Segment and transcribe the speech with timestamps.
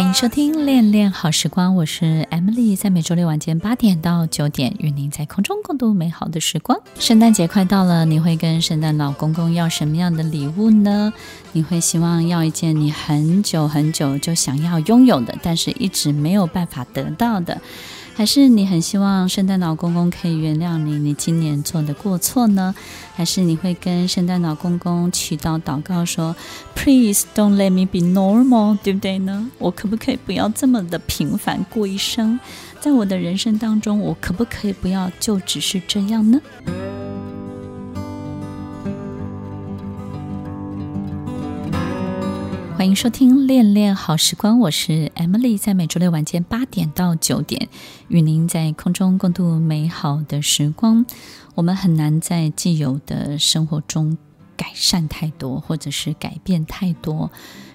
[0.00, 6.80] 欢迎收听《恋恋好时光》，我是 Emily，在每周六晚间八点到九点，与您在空中共度美好的时光。
[6.98, 11.12] 圣诞节快到了，你会跟圣诞老公公要什么样的礼物呢？
[11.52, 17.60] 你会希望要一件你很久很久就想要拥有的，但是一直没有办法得到的？
[18.14, 22.74] 还是你很希望圣诞老公公可以原谅你，你今年做的过错呢？
[23.14, 26.36] 还是你会跟圣诞老公公祈祷祷告说
[26.74, 29.50] ，Please don't let me be normal，对不对呢？
[29.58, 32.38] 我可不可以不要这么的平凡过一生？
[32.78, 36.40] 在我的人生当中，我可不可以不要就只是这样呢？
[42.80, 47.68] 欢迎收听《恋恋好时光》，我是 Emily，在每周六晚间八点到九点，
[48.08, 51.04] 与您在空中共度美好的时光。
[51.54, 54.16] 我们很难在既有的生活中
[54.56, 57.30] 改善太多，或者是改变太多，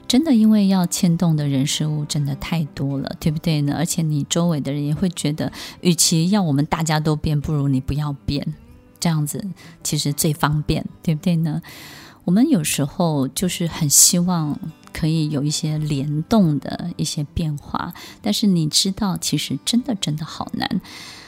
[0.08, 3.76] 真的，因为要牵动的人事物真的太多了，对不对呢？
[3.78, 5.52] 而且你周围的人也会觉得，
[5.82, 8.56] 与其要我们大家都变，不如你不要变，
[9.00, 9.46] 这样子
[9.84, 11.62] 其实最方便，对不对呢？
[12.24, 14.60] 我们有时候就是很希望。
[14.96, 20.80] 可以有一些联动的一些变化，但是你知道，其实真的真的好难。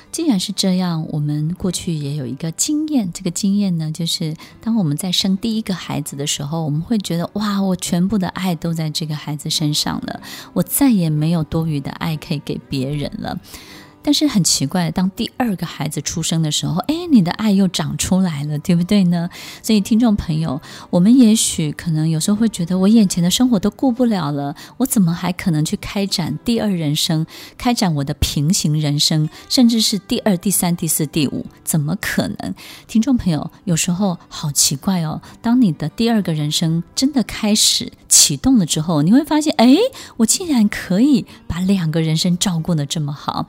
[0.09, 10.21] 既然是这样，我们过去也有一个经验，这个经验呢，就是当我们在生第一个孩子的时候，我们会觉得哇，我全部的爱都在这个孩子身上了，
[10.53, 13.37] 我再也没有多余的爱可以给别人了。
[14.08, 19.30] 但是很奇怪，当第二个孩子出生的时候，哎，你的爱又长出来了，对不对呢？
[19.61, 27.25] 所以听众朋友，我们也许可能有时候会觉得，我眼前的生活都顾不了了，我怎么还可能去开展第二人生，
[27.58, 31.45] 开展我的平行人生，甚至是第二、第三、第四、第五？
[31.66, 32.55] 怎么可能？
[32.88, 39.75] 听众朋友，有时候好奇怪哦，当你的第二个人生真的开始启动了之后，你会发现，哎，
[40.16, 43.47] 我竟然可以把两个人生照顾得这么好。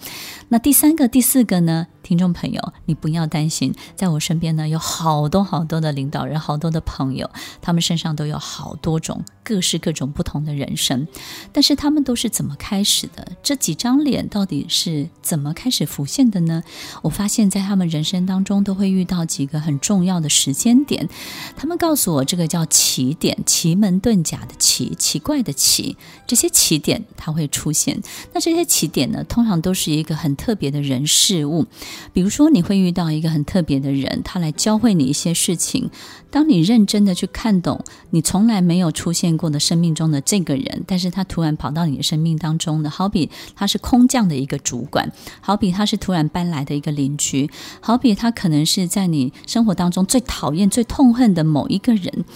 [0.50, 1.88] 那第三个、第四个呢？
[2.02, 11.08] 听众朋友，你不要担心，在我身边呢，有好多好多的领导人，好多的朋友，他们身上都有好多种各式各种不同的人生，
[11.54, 13.32] 但是他们都是怎么开始的？
[13.42, 16.62] 这几张脸到底是怎么开始浮现的呢？
[17.00, 21.08] 我发现，在他们人生当中，都会遇到几个很重要的时间点。
[21.56, 27.98] 他们告诉我，这个叫奇点，奇门遁甲的奇，奇怪的奇，这些奇点它会出现。
[28.34, 31.64] 那这些奇点呢，通常都是一个很特别的人事物。
[32.12, 35.90] 比如说，你会遇到一个很特别的人，他来教会你一些事情。
[36.30, 45.10] 当你认真的去看懂你从来没有出现过的生命中的这个人，但是他突然跑到你的生命当中的，好比他是空降的一个主管，
[45.40, 47.48] 好比他是突然搬来的一个邻居，
[47.80, 52.26] 好比他可能是在你生活当中最讨厌、最痛恨的某一个人。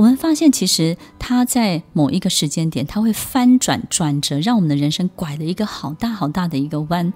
[0.00, 7.12] 我们发现，其实他在某一个时间点，他会翻转转折，让我们的人生拐了一个好大好大的一个弯。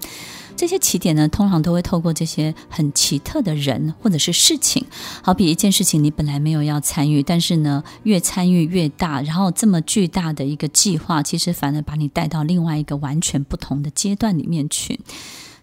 [0.55, 4.85] 这些起点呢，通常都会透过这些很奇特的人或者是事情，
[5.23, 14.99] 好比一件事情，你本来没有要参与，但是呢，越参与越大，然后这么巨大的一个计划，其实反而把你带到另外一个完全不同的阶段里面去。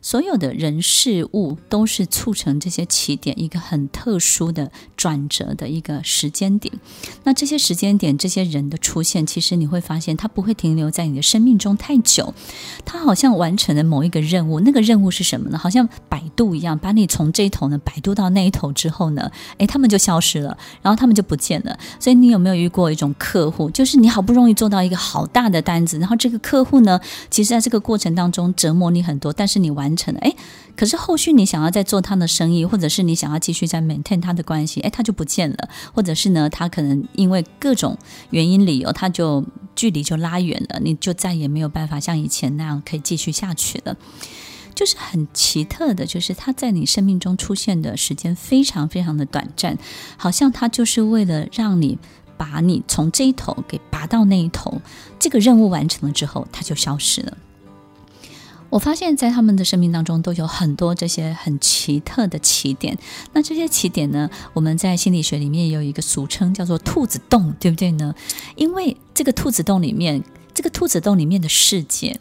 [0.03, 6.75] 所有的人事物都是促成这些起点一个很特殊的转折的一个时间点。
[7.23, 12.35] 那这些时间点，这些人的出现，其实你会发现，他不会停留在你的生命中太久。
[12.85, 15.57] 他好像完成了某一个任务，那个任务是什么呢？
[15.57, 21.79] 好像摆渡一样，把你从这一头呢摆渡到那一头之后呢，诶，他们就消失了，然后他们就不见了。
[22.01, 29.92] 所以你有没有遇过一种客户，就是你好不容易做到一个好大的单子，然后这个客户呢，其实在这个过程当中折磨你很多，但是你完。
[29.93, 30.35] 完成哎，
[30.75, 37.99] 可是后续你想要再做他的生意，或者是你想要继续再 maintain 他的关系，哎，他就不见了，或者是呢，他可能因为各种
[38.31, 39.45] 原因理由，他就
[39.77, 43.95] 距离就拉远了，你就再也没有办法像以前那样可以继续下去了。
[44.75, 49.77] 就是很奇特的，就是他在你生命中出现的时间非常非常的短暂，
[50.17, 51.99] 好像他就是为了让你
[52.39, 54.81] 把你从这一头给拔到那一头，
[55.19, 57.37] 这个任务完成了之后，他就消失了。
[58.73, 62.97] 我发现，在他们的生命当中，都有很多这些很奇特的起点。
[63.35, 68.15] 那这些起点呢，我们在心理学里面有一个俗称，叫做“兔子洞”，对不对呢？
[68.57, 70.25] 因为这个兔子洞里面，
[70.55, 72.19] 这个兔子洞里面的世界，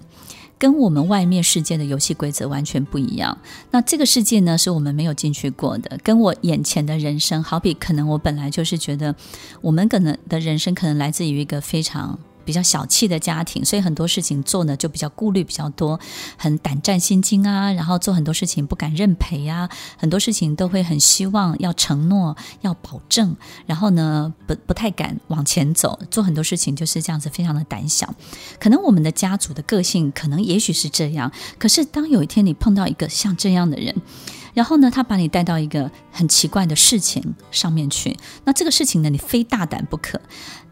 [0.57, 3.37] 跟我们外面世界的游戏规则完全不一样。
[3.71, 5.97] 那这个世界呢，是我们没有进去过的。
[6.03, 9.15] 跟我眼前的人生，好比可能我本来就是觉得，
[9.61, 12.19] 我们可能的人生可能来自于一个非常。
[12.43, 15.99] 比较小气的家庭，所以很多事情做呢就比较顾虑比较多，
[16.37, 23.35] 很胆战心惊啊，然后做很多事情不敢认赔呀，很多事情都会很希望要承诺、要保证，
[23.65, 28.13] 然后呢不不太敢往前走，做很多事情就是这样子，非常的胆小。
[28.59, 33.95] 可能我们的家族的个性可能也许是这样，可是当有一天你碰到一个像这样的人。
[34.53, 38.17] 然后呢，他把你带到一个很奇怪的事情上面去。
[38.45, 40.19] 那这个事情呢，你非大胆不可。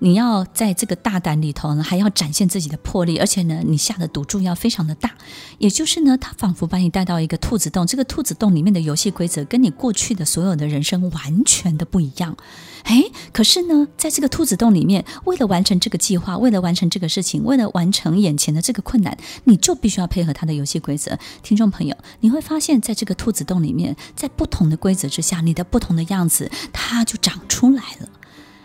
[0.01, 5.11] 你要在这个大胆里头呢，还要展现自己的魄力，而且呢，你下的赌注要非常的大。
[5.57, 12.37] 也就是呢，他仿佛把你带到一个兔子洞，这个兔子洞里面的游戏规则跟你过去的所有的人生完全的不一样。
[12.83, 13.03] 哎，
[13.33, 21.17] 可是呢，在这个兔子洞里面，为了完成这个计划，为了完成这个事情，为了完成眼前的这个困难，你就必须要配合他的游戏规则。
[21.43, 28.09] 听众朋友，你会发现在这个兔子洞里里面，在不同的规则之下，你的不同的样子，它就长出来了。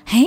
[0.07, 0.25] 哎，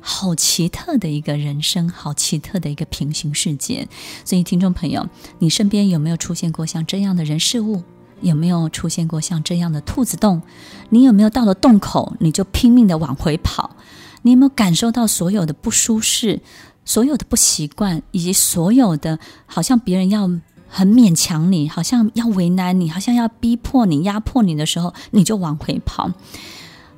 [0.00, 3.88] 好奇特的一个人生，好奇特的一个平行世界。
[4.24, 5.08] 所以，听众朋友，
[5.40, 7.82] 你身边有没有出现过像这样的人事物？
[8.20, 10.42] 有没有出现过像这样的兔子洞？
[10.90, 13.76] 你有没有到了洞口，你就拼命的往回跑？
[14.22, 16.42] 你有没有感受到所有的不舒适、
[16.84, 20.30] 所有的不习惯，以及所有的好像别人要
[20.70, 26.10] 很勉强你，好像要为难你，好像要逼迫你、压迫你的时候，你就往回跑？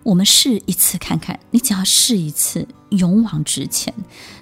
[0.04, 3.94] 我们试一次看看，你只要试一次，勇往直前。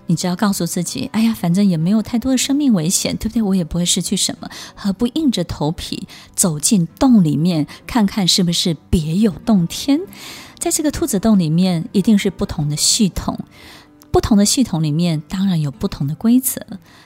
[0.07, 3.43] 你只要告诉自己，哎呀，反正也没有太多的生命危险，对不对？
[3.43, 10.01] 我也不会失去什么，何不硬着头皮走进洞里面，看看是不是别有洞天？
[10.59, 13.39] 在这个兔子洞里面，一定是不同的系统，
[14.13, 16.61] 不同的系统里面当然有不同的规则，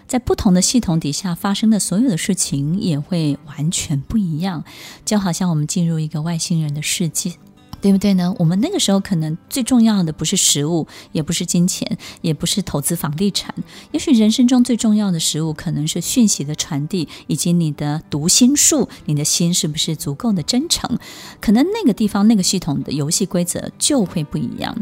[0.06, 4.64] 在不同的系统底下发生的所有的事情也会完全不一样，
[5.04, 7.34] 就好像我们进入一个外星人的世界。
[7.82, 8.34] 对不对呢？
[8.38, 13.54] 我们那个时候可能最重要的不是食物，也不是金钱，也不是投资房地产。
[13.92, 20.98] 也许人生中最重要的食物可能是讯息的传递，以及你的读心术，你的心是不是足够的真诚？
[21.42, 24.74] 可能那个地方那个系统的游戏规则就会不一样。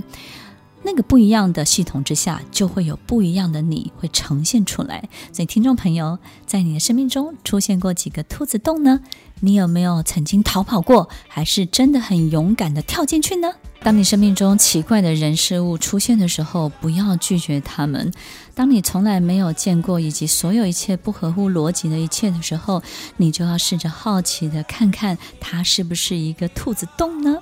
[0.84, 5.08] 那个不一样的系统之下，就会有不一样的你会呈现出来。
[5.32, 9.00] 所以，听众朋友，在你的生命中出现过几个兔子洞呢？
[9.40, 13.52] 你有没有曾经逃跑过，还是真的很勇敢地跳进去呢？
[13.80, 18.12] 当你生命中奇怪的人事物出现的时候，不要拒绝他们。
[18.54, 22.80] 当你从来没有见过以及所有一切不合乎逻辑的一切的时候，
[23.16, 27.38] 你就要试着好奇地看看它是不是一个兔子洞呢？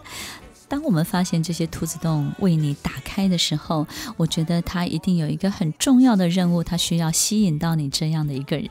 [0.70, 3.84] 当我们发现这些兔子洞为你打开的时候，
[4.16, 8.68] 我觉得它一定有一个很重要的任务，它需要吸引到你这样的一个人。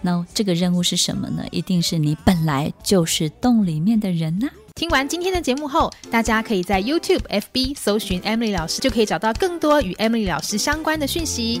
[0.00, 1.44] 那这个任务是什么呢？
[1.50, 11.60] 一定是你本来就是洞里面的人呐、听完今天的节目后，大家可以在 YouTube、FB 搜寻 Emily 老师，就可以找到更多与 Emily 老师相关的讯息。